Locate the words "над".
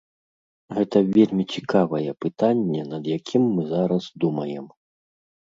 2.95-3.03